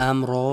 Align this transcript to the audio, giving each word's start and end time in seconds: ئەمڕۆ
ئەمڕۆ 0.00 0.50